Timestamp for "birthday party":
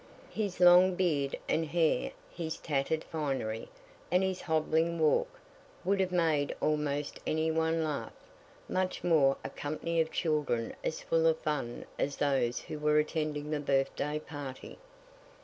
13.59-14.79